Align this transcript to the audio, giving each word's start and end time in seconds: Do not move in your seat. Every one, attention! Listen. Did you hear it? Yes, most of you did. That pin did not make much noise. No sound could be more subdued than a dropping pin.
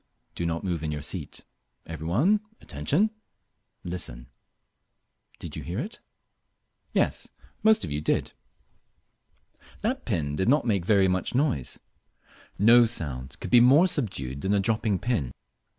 Do 0.33 0.47
not 0.47 0.63
move 0.63 0.81
in 0.81 0.91
your 0.91 1.03
seat. 1.03 1.43
Every 1.85 2.07
one, 2.07 2.39
attention! 2.59 3.11
Listen. 3.83 4.31
Did 5.37 5.55
you 5.55 5.61
hear 5.61 5.77
it? 5.77 5.99
Yes, 6.91 7.29
most 7.61 7.85
of 7.85 7.91
you 7.91 8.01
did. 8.01 8.31
That 9.81 10.03
pin 10.05 10.35
did 10.35 10.49
not 10.49 10.65
make 10.65 10.87
much 10.89 11.35
noise. 11.35 11.79
No 12.57 12.87
sound 12.87 13.39
could 13.39 13.51
be 13.51 13.61
more 13.61 13.85
subdued 13.87 14.41
than 14.41 14.55
a 14.55 14.59
dropping 14.59 14.97
pin. 14.97 15.33